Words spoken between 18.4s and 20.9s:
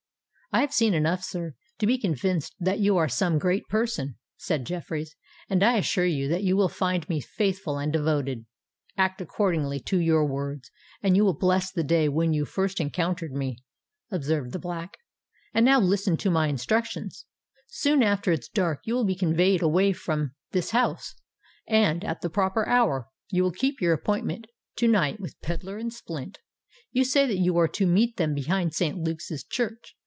is dark you will be conveyed away from this